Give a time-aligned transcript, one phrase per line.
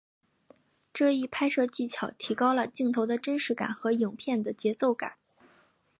[0.91, 5.13] 这一拍摄技巧提高了镜头的真实性和影片的节奏感。